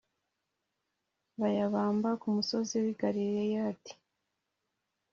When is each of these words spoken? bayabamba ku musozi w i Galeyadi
bayabamba 1.39 2.09
ku 2.21 2.27
musozi 2.35 2.75
w 2.83 2.85
i 2.93 2.95
Galeyadi 2.99 3.93